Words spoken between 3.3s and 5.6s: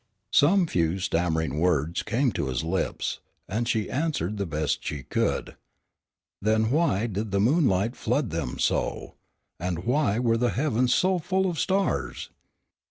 and she answered the best she could.